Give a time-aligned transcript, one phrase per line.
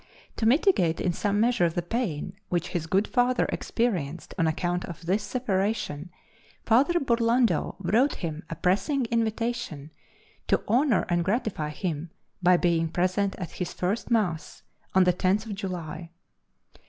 [0.37, 5.05] To mitigate in some measure the pain which his good father experienced on account of
[5.05, 6.09] this separation,
[6.65, 9.91] Father Burlando wrote him a pressing invitation
[10.47, 12.09] to honor and gratify him
[12.41, 14.63] by being present at his first Mass,
[14.95, 16.09] on the 10th of July.